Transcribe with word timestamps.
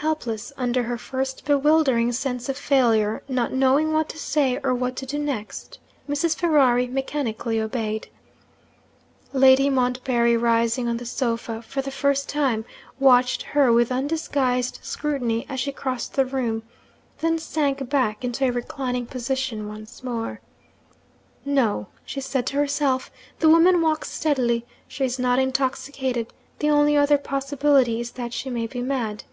Helpless 0.00 0.52
under 0.56 0.84
her 0.84 0.96
first 0.98 1.44
bewildering 1.46 2.12
sense 2.12 2.48
of 2.48 2.56
failure 2.56 3.24
not 3.28 3.52
knowing 3.52 3.92
what 3.92 4.08
to 4.10 4.16
say 4.18 4.56
or 4.62 4.72
what 4.72 4.94
to 4.96 5.04
do 5.06 5.18
next 5.18 5.80
Mrs. 6.08 6.36
Ferrari 6.36 6.86
mechanically 6.86 7.60
obeyed. 7.60 8.08
Lady 9.32 9.68
Montbarry, 9.68 10.36
rising 10.36 10.86
on 10.86 10.98
the 10.98 11.06
sofa 11.06 11.60
for 11.60 11.82
the 11.82 11.90
first 11.90 12.28
time, 12.28 12.64
watched 13.00 13.42
her 13.42 13.72
with 13.72 13.90
undisguised 13.90 14.78
scrutiny 14.80 15.44
as 15.48 15.58
she 15.58 15.72
crossed 15.72 16.14
the 16.14 16.24
room 16.26 16.62
then 17.18 17.36
sank 17.36 17.88
back 17.88 18.24
into 18.24 18.44
a 18.44 18.52
reclining 18.52 19.06
position 19.06 19.66
once 19.66 20.04
more. 20.04 20.40
'No,' 21.44 21.88
she 22.04 22.20
said 22.20 22.46
to 22.48 22.56
herself, 22.58 23.10
'the 23.40 23.48
woman 23.48 23.80
walks 23.82 24.08
steadily; 24.08 24.64
she 24.86 25.04
is 25.04 25.18
not 25.18 25.40
intoxicated 25.40 26.32
the 26.60 26.70
only 26.70 26.96
other 26.96 27.18
possibility 27.18 27.98
is 27.98 28.12
that 28.12 28.32
she 28.32 28.48
may 28.50 28.68
be 28.68 28.82
mad.' 28.82 29.24